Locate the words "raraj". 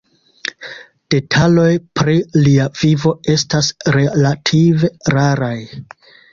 5.19-5.57